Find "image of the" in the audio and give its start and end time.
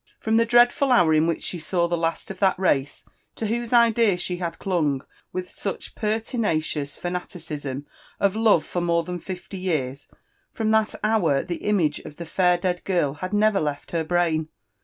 11.57-12.25